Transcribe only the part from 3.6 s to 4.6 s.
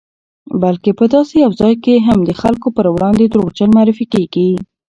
معرفي کېږي